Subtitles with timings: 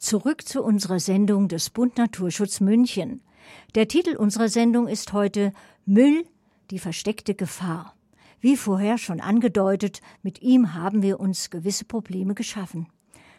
[0.00, 3.20] Zurück zu unserer Sendung des Bund Naturschutz München.
[3.74, 5.52] Der Titel unserer Sendung ist heute
[5.84, 6.24] Müll,
[6.70, 7.94] die versteckte Gefahr.
[8.40, 12.86] Wie vorher schon angedeutet, mit ihm haben wir uns gewisse Probleme geschaffen.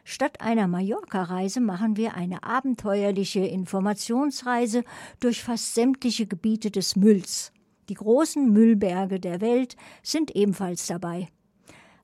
[0.03, 4.83] Statt einer Mallorca-Reise machen wir eine abenteuerliche Informationsreise
[5.19, 7.53] durch fast sämtliche Gebiete des Mülls.
[7.89, 11.27] Die großen Müllberge der Welt sind ebenfalls dabei.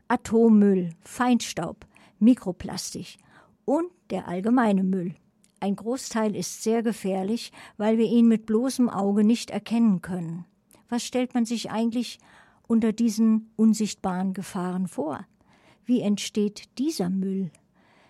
[0.08, 1.86] Atommüll, Feinstaub,
[2.18, 3.20] Mikroplastik,
[3.66, 5.16] und der allgemeine Müll.
[5.60, 10.46] Ein Großteil ist sehr gefährlich, weil wir ihn mit bloßem Auge nicht erkennen können.
[10.90, 12.20] Was stellt man sich eigentlich
[12.68, 15.26] unter diesen unsichtbaren Gefahren vor?
[15.86, 17.52] Wie entsteht dieser Müll?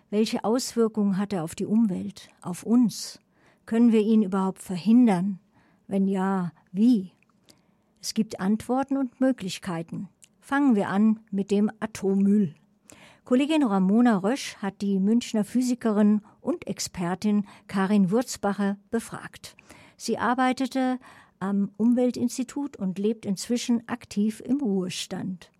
[0.10, 3.20] Welche Auswirkungen hat er auf die Umwelt, auf uns?
[3.66, 5.40] Können wir ihn überhaupt verhindern?
[5.88, 7.12] Wenn ja, wie?
[8.02, 10.10] Es gibt Antworten und Möglichkeiten.
[10.40, 12.56] Fangen wir an mit dem Atommüll.
[13.28, 19.58] Kollegin Ramona Rösch hat die Münchner Physikerin und Expertin Karin Wurzbacher befragt.
[19.98, 20.98] Sie arbeitete
[21.42, 25.52] am Umweltinstitut und lebt inzwischen aktiv im Ruhestand.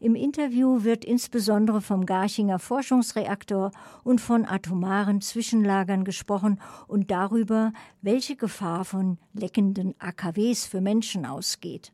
[0.00, 8.36] Im Interview wird insbesondere vom Garchinger Forschungsreaktor und von atomaren Zwischenlagern gesprochen und darüber, welche
[8.36, 11.92] Gefahr von leckenden AKWs für Menschen ausgeht.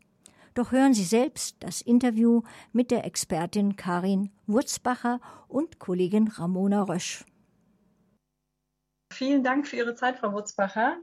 [0.57, 2.41] Doch hören Sie selbst das Interview
[2.73, 7.27] mit der Expertin Karin Wurzbacher und Kollegin Ramona Rösch.
[9.13, 10.97] Vielen Dank für Ihre Zeit, Frau Wurzbacher.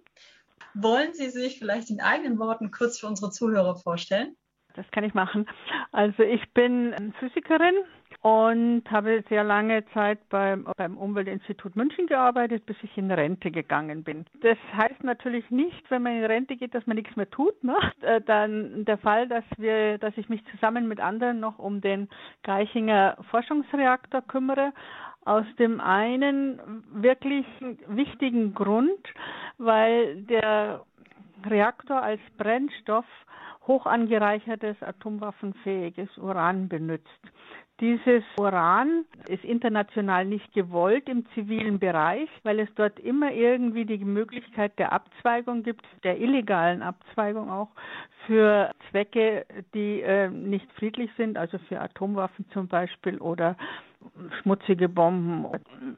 [0.74, 4.36] Wollen Sie sich vielleicht in eigenen Worten kurz für unsere Zuhörer vorstellen?
[4.74, 5.48] Das kann ich machen.
[5.92, 7.76] Also ich bin Physikerin
[8.24, 14.06] und habe sehr lange Zeit beim, beim Umweltinstitut München gearbeitet, bis ich in Rente gegangen
[14.06, 14.26] bin.
[14.42, 17.64] Das heißt natürlich nicht, wenn man in Rente geht, dass man nichts mehr tut.
[17.64, 17.76] Ne?
[18.02, 22.10] Äh, dann der Fall, dass wir, dass ich mich zusammen mit anderen noch um den
[22.44, 24.74] Geichinger Forschungsreaktor kümmere,
[25.24, 27.46] aus dem einen wirklich
[27.88, 29.08] wichtigen Grund,
[29.58, 30.82] weil der
[31.46, 33.06] Reaktor als Brennstoff
[33.68, 37.08] hoch angereichertes atomwaffenfähiges Uran benutzt.
[37.80, 43.98] Dieses Uran ist international nicht gewollt im zivilen Bereich, weil es dort immer irgendwie die
[43.98, 47.70] Möglichkeit der Abzweigung gibt, der illegalen Abzweigung auch
[48.28, 53.58] für Zwecke, die äh, nicht friedlich sind, also für Atomwaffen zum Beispiel oder
[54.42, 55.46] schmutzige Bomben.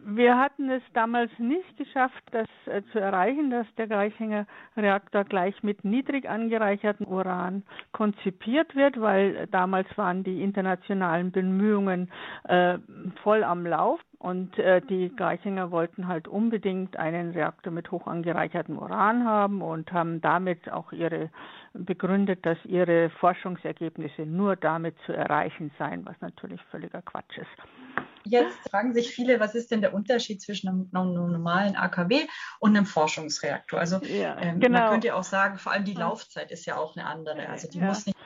[0.06, 4.46] Wir hatten es damals nicht geschafft, das äh, zu erreichen, dass der Greichinger
[4.78, 12.12] Reaktor gleich mit niedrig angereichertem Uran konzipiert wird, weil damals waren die internationalen Bemühungen
[12.46, 12.78] äh,
[13.24, 14.00] voll am Lauf.
[14.26, 19.92] Und äh, die Geichinger wollten halt unbedingt einen Reaktor mit hoch angereichertem Uran haben und
[19.92, 21.30] haben damit auch ihre
[21.74, 28.08] begründet, dass ihre Forschungsergebnisse nur damit zu erreichen seien, was natürlich völliger Quatsch ist.
[28.24, 32.22] Jetzt fragen sich viele, was ist denn der Unterschied zwischen einem, einem normalen AKW
[32.60, 33.80] und einem Forschungsreaktor?
[33.80, 34.80] Also ja, ähm, genau.
[34.80, 37.48] man könnte auch sagen, vor allem die Laufzeit ist ja auch eine andere.
[37.48, 37.86] Also die ja.
[37.86, 38.18] muss nicht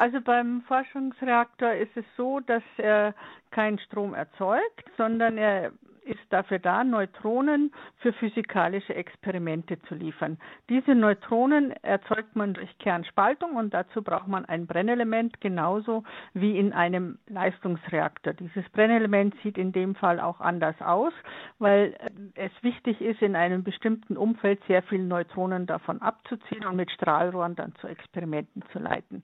[0.00, 3.14] also beim Forschungsreaktor ist es so, dass er
[3.50, 5.72] keinen Strom erzeugt, sondern er
[6.04, 10.38] ist dafür da, Neutronen für physikalische Experimente zu liefern.
[10.70, 16.72] Diese Neutronen erzeugt man durch Kernspaltung und dazu braucht man ein Brennelement genauso wie in
[16.72, 18.32] einem Leistungsreaktor.
[18.32, 21.12] Dieses Brennelement sieht in dem Fall auch anders aus,
[21.58, 21.94] weil
[22.34, 27.54] es wichtig ist, in einem bestimmten Umfeld sehr viele Neutronen davon abzuziehen und mit Strahlrohren
[27.54, 29.22] dann zu Experimenten zu leiten.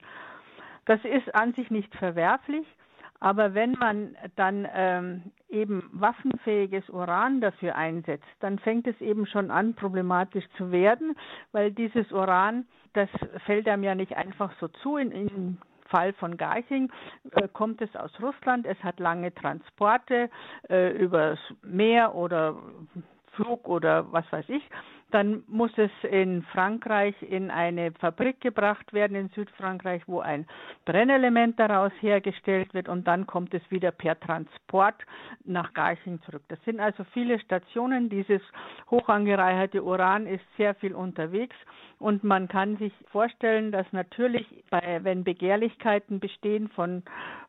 [0.87, 2.65] Das ist an sich nicht verwerflich,
[3.19, 9.51] aber wenn man dann ähm, eben waffenfähiges Uran dafür einsetzt, dann fängt es eben schon
[9.51, 11.15] an, problematisch zu werden,
[11.51, 13.09] weil dieses Uran, das
[13.45, 14.97] fällt einem ja nicht einfach so zu.
[14.97, 16.91] In, in Fall von Garching
[17.31, 18.65] äh, kommt es aus Russland.
[18.65, 20.29] Es hat lange Transporte
[20.69, 22.55] äh, übers Meer oder
[23.33, 24.63] Flug oder was weiß ich
[25.11, 30.45] dann muss es in Frankreich in eine Fabrik gebracht werden, in Südfrankreich, wo ein
[30.85, 34.95] Brennelement daraus hergestellt wird und dann kommt es wieder per Transport
[35.45, 36.43] nach Garching zurück.
[36.49, 38.09] Das sind also viele Stationen.
[38.09, 38.41] Dieses
[38.91, 41.55] hochangereicherte Uran ist sehr viel unterwegs
[41.99, 47.03] und man kann sich vorstellen, dass natürlich, bei, wenn Begehrlichkeiten bestehen von,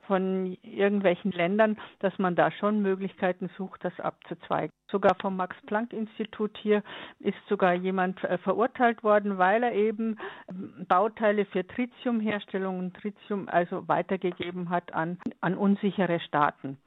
[0.06, 4.72] von irgendwelchen Ländern, dass man da schon Möglichkeiten sucht, das abzuzweigen.
[4.90, 6.82] Sogar vom Max-Planck-Institut hier
[7.20, 10.16] ist sogar jemand äh, verurteilt worden, weil er eben
[10.48, 16.78] ähm, Bauteile für Tritiumherstellung und Tritium also weitergegeben hat an, an unsichere Staaten.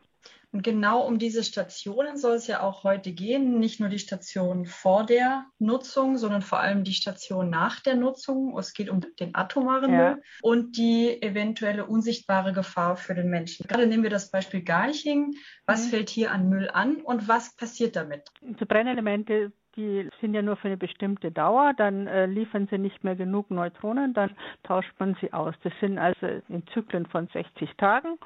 [0.53, 3.59] Und genau um diese Stationen soll es ja auch heute gehen.
[3.59, 8.57] Nicht nur die Station vor der Nutzung, sondern vor allem die Station nach der Nutzung.
[8.57, 10.09] Es geht um den atomaren ja.
[10.09, 13.65] Müll und die eventuelle unsichtbare Gefahr für den Menschen.
[13.68, 15.36] Gerade nehmen wir das Beispiel Garching.
[15.65, 15.89] Was mhm.
[15.89, 18.27] fällt hier an Müll an und was passiert damit?
[18.42, 23.03] Die Brennelemente die sind ja nur für eine bestimmte Dauer, dann äh, liefern sie nicht
[23.03, 24.31] mehr genug Neutronen, dann
[24.63, 25.56] tauscht man sie aus.
[25.63, 28.18] Das sind also in Zyklen von 60 Tagen.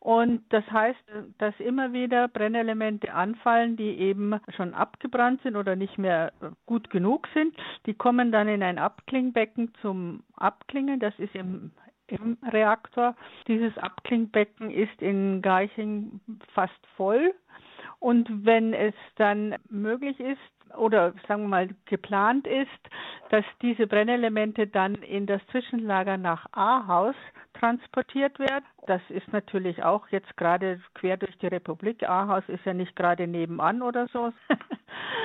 [0.00, 0.98] Und das heißt,
[1.38, 6.32] dass immer wieder Brennelemente anfallen, die eben schon abgebrannt sind oder nicht mehr
[6.66, 7.54] gut genug sind.
[7.86, 11.00] Die kommen dann in ein Abklingbecken zum Abklingen.
[11.00, 11.72] Das ist im,
[12.06, 13.16] im Reaktor.
[13.48, 16.20] Dieses Abklingbecken ist in Garching
[16.54, 17.34] fast voll.
[17.98, 20.38] Und wenn es dann möglich ist,
[20.76, 22.68] oder sagen wir mal geplant ist,
[23.30, 27.14] dass diese Brennelemente dann in das Zwischenlager nach Ahaus
[27.54, 28.64] transportiert werden.
[28.86, 32.08] Das ist natürlich auch jetzt gerade quer durch die Republik.
[32.08, 34.32] Ahaus ist ja nicht gerade nebenan oder so,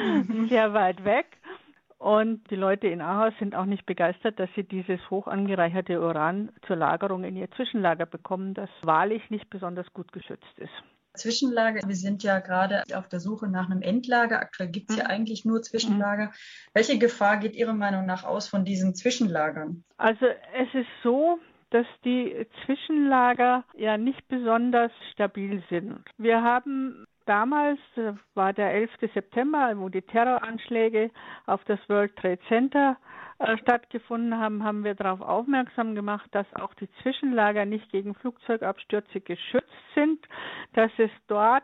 [0.04, 0.48] mhm.
[0.50, 1.26] sehr weit weg.
[2.04, 6.52] Und die Leute in Ahaus sind auch nicht begeistert, dass sie dieses hoch angereicherte Uran
[6.68, 10.84] zur Lagerung in ihr Zwischenlager bekommen, das wahrlich nicht besonders gut geschützt ist.
[11.16, 11.88] Zwischenlager.
[11.88, 14.40] Wir sind ja gerade auf der Suche nach einem Endlager.
[14.40, 15.10] Aktuell gibt es ja mhm.
[15.12, 16.26] eigentlich nur Zwischenlager.
[16.26, 16.32] Mhm.
[16.74, 19.84] Welche Gefahr geht Ihrer Meinung nach aus von diesen Zwischenlagern?
[19.98, 21.40] Also es ist so,
[21.70, 26.04] dass die Zwischenlager ja nicht besonders stabil sind.
[26.18, 27.80] Wir haben damals,
[28.34, 28.92] war der 11.
[29.14, 31.12] September, wo die Terroranschläge
[31.46, 32.98] auf das World Trade Center
[33.40, 39.22] äh, stattgefunden haben, haben wir darauf aufmerksam gemacht, dass auch die Zwischenlager nicht gegen Flugzeugabstürze
[39.22, 40.20] geschützt sind,
[40.74, 41.64] dass es dort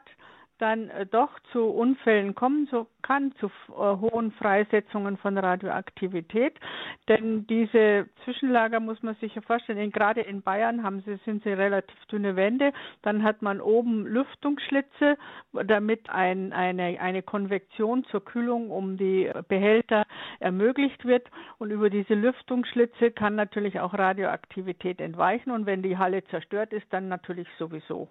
[0.60, 6.60] dann äh, doch zu Unfällen kommen so kann, zu äh, hohen Freisetzungen von Radioaktivität.
[7.08, 11.50] Denn diese Zwischenlager muss man sich ja vorstellen, gerade in Bayern haben sie, sind sie
[11.50, 12.72] relativ dünne Wände.
[13.02, 15.18] Dann hat man oben Lüftungsschlitze,
[15.66, 20.06] damit ein, eine, eine Konvektion zur Kühlung um die Behälter
[20.40, 21.28] ermöglicht wird.
[21.58, 25.52] Und über diese Lüftungsschlitze kann natürlich auch Radioaktivität entweichen.
[25.52, 28.10] Und wenn die Halle zerstört ist, dann natürlich sowieso.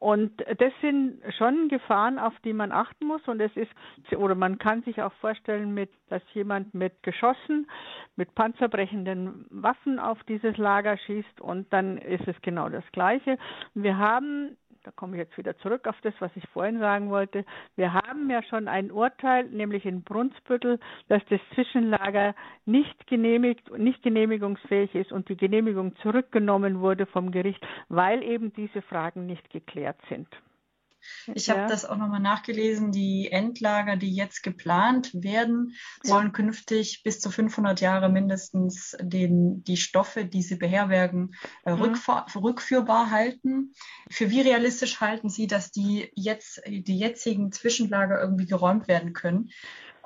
[0.00, 3.20] Und das sind schon Gefahren, auf die man achten muss.
[3.28, 3.70] Und es ist,
[4.16, 7.70] oder man kann sich auch vorstellen, mit, dass jemand mit Geschossen,
[8.16, 11.42] mit panzerbrechenden Waffen auf dieses Lager schießt.
[11.42, 13.36] Und dann ist es genau das Gleiche.
[13.74, 17.44] Wir haben da komme ich jetzt wieder zurück auf das, was ich vorhin sagen wollte.
[17.76, 20.78] Wir haben ja schon ein Urteil, nämlich in Brunsbüttel,
[21.08, 22.34] dass das Zwischenlager
[22.64, 28.82] nicht genehmigt, nicht genehmigungsfähig ist und die Genehmigung zurückgenommen wurde vom Gericht, weil eben diese
[28.82, 30.28] Fragen nicht geklärt sind.
[31.34, 31.56] Ich ja.
[31.56, 32.92] habe das auch nochmal nachgelesen.
[32.92, 36.32] Die Endlager, die jetzt geplant werden, sollen ja.
[36.32, 41.96] künftig bis zu 500 Jahre mindestens den, die Stoffe, die sie beherbergen, äh, mhm.
[42.36, 43.74] rückführbar halten.
[44.10, 49.50] Für wie realistisch halten Sie, dass die jetzt, die jetzigen Zwischenlager irgendwie geräumt werden können?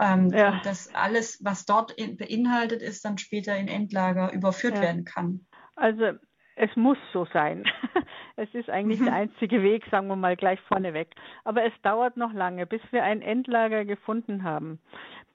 [0.00, 0.60] Ähm, ja.
[0.64, 5.46] dass alles, was dort in, beinhaltet ist, dann später in Endlager überführt werden kann.
[5.76, 6.18] Also
[6.56, 7.64] es muss so sein.
[8.36, 11.08] Es ist eigentlich der einzige Weg, sagen wir mal gleich vorneweg.
[11.44, 14.80] Aber es dauert noch lange, bis wir ein Endlager gefunden haben,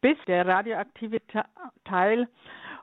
[0.02, 1.22] bis der radioaktive
[1.86, 2.28] Teil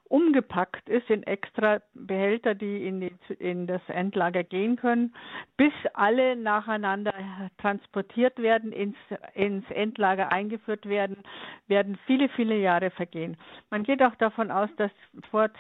[0.09, 5.15] umgepackt ist in extra Behälter, die in, die in, das Endlager gehen können,
[5.57, 7.15] bis alle nacheinander
[7.59, 8.97] transportiert werden, ins,
[9.35, 11.19] ins Endlager eingeführt werden,
[11.67, 13.37] werden viele, viele Jahre vergehen.
[13.71, 14.91] Man geht auch davon aus, dass
[15.31, 15.51] vor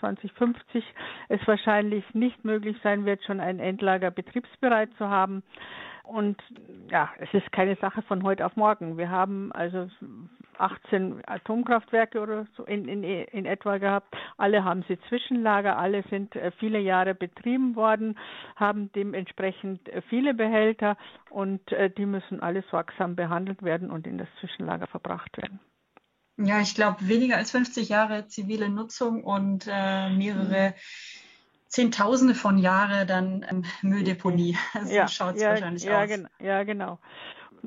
[0.00, 0.84] 2050
[1.28, 5.42] es wahrscheinlich nicht möglich sein wird, schon ein Endlager betriebsbereit zu haben.
[6.02, 6.36] Und
[6.90, 8.98] ja, es ist keine Sache von heute auf morgen.
[8.98, 9.88] Wir haben also
[10.58, 14.14] 18 Atomkraftwerke oder so in, in, in etwa gehabt.
[14.36, 18.18] Alle haben sie Zwischenlager, alle sind äh, viele Jahre betrieben worden,
[18.56, 20.96] haben dementsprechend äh, viele Behälter
[21.30, 25.60] und äh, die müssen alle sorgsam behandelt werden und in das Zwischenlager verbracht werden.
[26.36, 30.74] Ja, ich glaube, weniger als 50 Jahre zivile Nutzung und äh, mehrere mhm.
[31.68, 34.56] Zehntausende von Jahren dann ähm, Mülldeponie.
[34.84, 36.08] So ja, schaut es ja, wahrscheinlich ja, aus.
[36.08, 36.98] Gen ja, genau.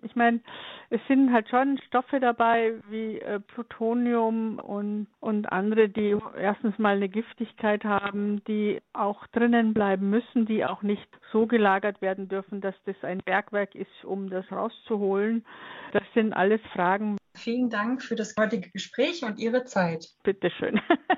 [0.02, 0.42] Ich meine,
[0.90, 6.96] es sind halt schon Stoffe dabei wie äh, Plutonium und, und andere, die erstens mal
[6.96, 12.62] eine Giftigkeit haben, die auch drinnen bleiben müssen, die auch nicht so gelagert werden dürfen,
[12.62, 15.46] dass das ein Bergwerk ist, um das rauszuholen.
[15.92, 17.18] Das sind alles Fragen.
[17.36, 20.08] Vielen Dank für das heutige Gespräch und Ihre Zeit.
[20.24, 20.80] Bitteschön.